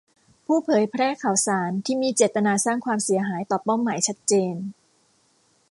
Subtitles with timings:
[0.45, 4.55] ผู้เผยแพร่ข่าวสารที่มีเจตนาสร้างความเสียหายต่อเป้าหมายชัดเจน